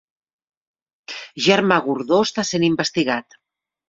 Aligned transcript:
Germà 1.47 1.77
Gordó 1.87 2.21
està 2.29 2.45
sent 2.53 2.65
investigat 2.69 3.37